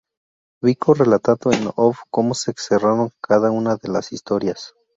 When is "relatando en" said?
0.95-1.69